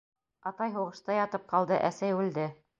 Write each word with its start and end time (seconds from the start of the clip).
—Атай 0.51 0.73
һуғышта 0.77 1.19
ятып 1.19 1.47
ҡалды, 1.53 1.81
әсәй 1.93 2.19
үлде. 2.25 2.51